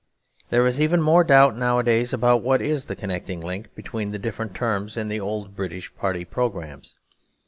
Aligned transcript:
There 0.49 0.65
is 0.65 0.81
even 0.81 0.99
more 0.99 1.23
doubt 1.23 1.55
nowadays 1.55 2.11
about 2.11 2.41
what 2.41 2.59
is 2.59 2.85
the 2.85 2.95
connecting 2.95 3.39
link 3.39 3.75
between 3.75 4.09
the 4.09 4.17
different 4.17 4.53
items 4.55 4.97
in 4.97 5.09
the 5.09 5.19
old 5.19 5.55
British 5.55 5.93
party 5.95 6.25
programmes. 6.25 6.95